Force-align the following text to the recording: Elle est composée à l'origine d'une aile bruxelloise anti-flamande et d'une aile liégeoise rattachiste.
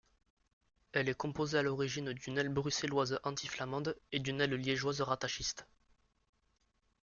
Elle 0.93 1.09
est 1.09 1.13
composée 1.15 1.59
à 1.59 1.61
l'origine 1.61 2.11
d'une 2.13 2.39
aile 2.39 2.49
bruxelloise 2.49 3.19
anti-flamande 3.23 3.95
et 4.11 4.17
d'une 4.19 4.41
aile 4.41 4.55
liégeoise 4.55 5.01
rattachiste. 5.01 5.67